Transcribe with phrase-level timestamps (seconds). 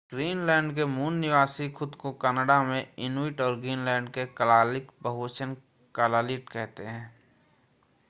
[0.09, 5.57] Greenland के मूल निवासी खुद को कनाडा में इनुइट और ग्रीनलैंड में कलालीक बहुवचन
[5.95, 7.21] कलालीट कहते हैं।